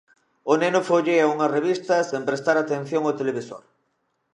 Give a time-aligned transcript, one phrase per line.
[0.51, 3.63] O neno follea unha revista sen prestar atención ao televisor.